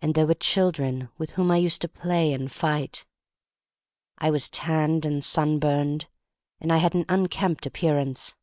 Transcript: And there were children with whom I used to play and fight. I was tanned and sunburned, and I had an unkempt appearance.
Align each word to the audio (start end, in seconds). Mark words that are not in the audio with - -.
And 0.00 0.14
there 0.14 0.28
were 0.28 0.34
children 0.34 1.08
with 1.18 1.30
whom 1.32 1.50
I 1.50 1.56
used 1.56 1.82
to 1.82 1.88
play 1.88 2.32
and 2.32 2.48
fight. 2.48 3.04
I 4.18 4.30
was 4.30 4.48
tanned 4.48 5.04
and 5.04 5.24
sunburned, 5.24 6.06
and 6.60 6.72
I 6.72 6.76
had 6.76 6.94
an 6.94 7.04
unkempt 7.08 7.66
appearance. 7.66 8.36